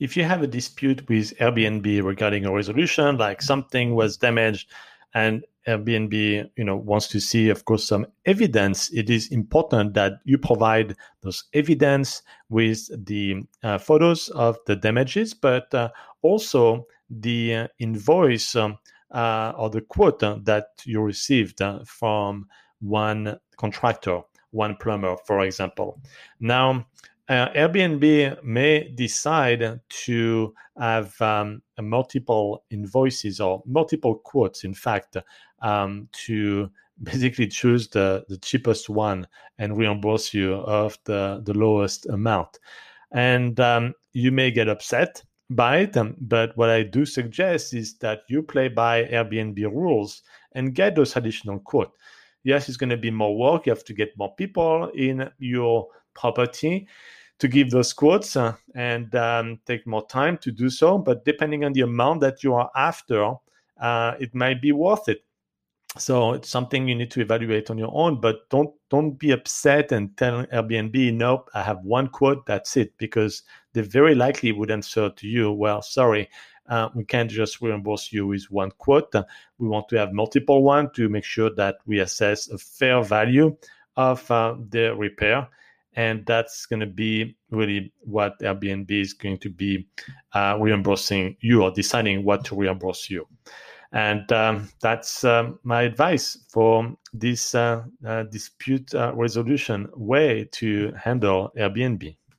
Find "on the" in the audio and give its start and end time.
61.64-61.82